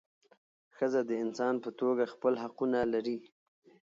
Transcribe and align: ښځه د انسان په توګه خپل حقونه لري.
ښځه 0.75 1.01
د 1.09 1.11
انسان 1.23 1.55
په 1.63 1.69
توګه 1.79 2.03
خپل 2.13 2.33
حقونه 2.43 2.79
لري. 2.93 3.17